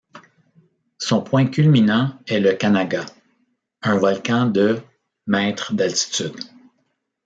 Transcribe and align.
Son 0.97 1.21
point 1.21 1.45
culminant 1.45 2.17
est 2.25 2.39
le 2.39 2.53
Kanaga, 2.53 3.05
un 3.83 3.99
volcan 3.99 4.47
de 4.47 4.81
mètres 5.27 5.75
d'altitude. 5.75 6.39